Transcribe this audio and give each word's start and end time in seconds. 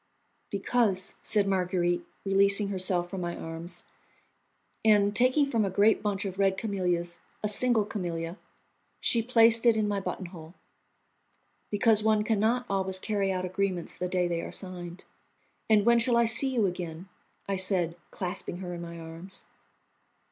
"Because," 0.49 1.17
said 1.21 1.45
Marguerite, 1.47 2.03
releasing 2.25 2.69
herself 2.69 3.07
from 3.11 3.21
my 3.21 3.35
arms, 3.37 3.83
and, 4.83 5.15
taking 5.15 5.45
from 5.45 5.63
a 5.63 5.69
great 5.69 6.01
bunch 6.01 6.25
of 6.25 6.39
red 6.39 6.57
camellias 6.57 7.19
a 7.43 7.47
single 7.47 7.85
camellia, 7.85 8.39
she 8.99 9.21
placed 9.21 9.63
it 9.63 9.77
in 9.77 9.87
my 9.87 9.99
buttonhole, 9.99 10.55
"because 11.69 12.01
one 12.01 12.23
can 12.23 12.39
not 12.39 12.65
always 12.67 12.97
carry 12.97 13.31
out 13.31 13.45
agreements 13.45 13.95
the 13.95 14.09
day 14.09 14.27
they 14.27 14.41
are 14.41 14.51
signed." 14.51 15.05
"And 15.69 15.85
when 15.85 15.99
shall 15.99 16.17
I 16.17 16.25
see 16.25 16.49
you 16.51 16.65
again?" 16.65 17.07
I 17.47 17.55
said, 17.57 17.95
clasping 18.09 18.57
her 18.57 18.73
in 18.73 18.81
my 18.81 18.97
arms. 18.99 19.43